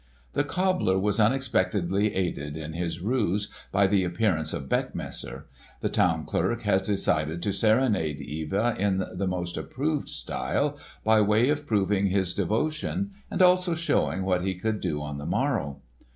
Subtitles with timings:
[0.33, 5.45] The cobbler was unexpectedly aided in his ruse by the appearance of Beckmesser.
[5.81, 11.49] The town clerk had decided to serenade Eva in the most approved style, by way
[11.49, 15.81] of proving his devotion and also showing what he could do on the morrow.